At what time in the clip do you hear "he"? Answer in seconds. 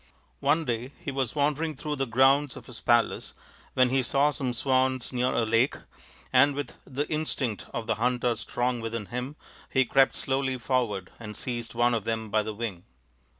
1.05-1.11, 3.91-4.01, 9.69-9.85